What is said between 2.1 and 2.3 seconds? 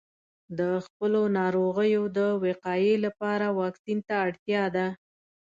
د